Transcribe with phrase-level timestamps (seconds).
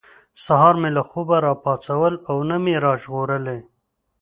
[0.43, 3.59] سهار مې له خوبه را پاڅول او نه مې را ژغورلي.